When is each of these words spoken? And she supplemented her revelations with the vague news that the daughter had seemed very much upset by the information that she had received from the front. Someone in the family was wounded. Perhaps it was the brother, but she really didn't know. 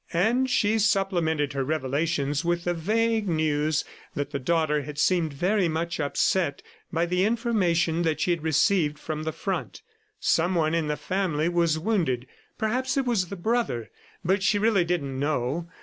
And 0.13 0.49
she 0.49 0.79
supplemented 0.79 1.53
her 1.53 1.63
revelations 1.63 2.43
with 2.43 2.63
the 2.63 2.73
vague 2.73 3.27
news 3.29 3.85
that 4.15 4.31
the 4.31 4.39
daughter 4.39 4.81
had 4.81 4.97
seemed 4.97 5.31
very 5.31 5.67
much 5.67 5.99
upset 5.99 6.63
by 6.91 7.05
the 7.05 7.23
information 7.23 8.01
that 8.01 8.19
she 8.19 8.31
had 8.31 8.41
received 8.41 8.97
from 8.97 9.21
the 9.21 9.31
front. 9.31 9.83
Someone 10.19 10.73
in 10.73 10.87
the 10.87 10.97
family 10.97 11.49
was 11.49 11.77
wounded. 11.77 12.25
Perhaps 12.57 12.97
it 12.97 13.05
was 13.05 13.27
the 13.27 13.35
brother, 13.35 13.91
but 14.25 14.41
she 14.41 14.57
really 14.57 14.83
didn't 14.85 15.19
know. 15.19 15.69